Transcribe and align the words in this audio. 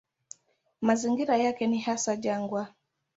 Mazingira 0.81 1.37
yake 1.37 1.67
ni 1.67 1.79
hasa 1.79 2.15
jangwa. 2.15 2.73